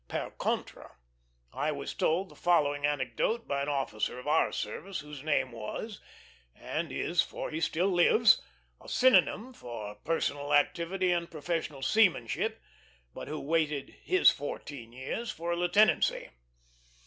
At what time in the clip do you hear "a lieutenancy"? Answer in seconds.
15.51-16.31